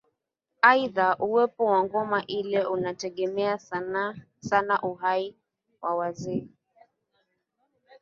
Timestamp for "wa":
1.71-1.79, 5.81-5.95